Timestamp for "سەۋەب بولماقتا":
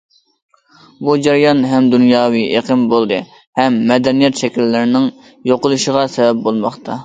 6.19-6.99